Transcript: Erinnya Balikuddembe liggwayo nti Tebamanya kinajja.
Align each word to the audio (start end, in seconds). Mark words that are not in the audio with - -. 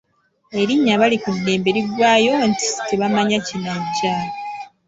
Erinnya 0.59 0.95
Balikuddembe 1.01 1.69
liggwayo 1.77 2.33
nti 2.49 2.67
Tebamanya 2.87 3.39
kinajja. 3.47 4.15